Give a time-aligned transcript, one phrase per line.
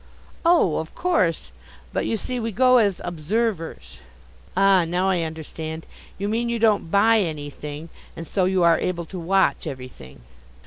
[0.43, 1.51] "Oh, of course,
[1.93, 3.99] but, you see, we go as Observers."
[4.57, 5.85] "Ah, now, I understand.
[6.17, 10.21] You mean you don't buy anything and so you are able to watch everything?"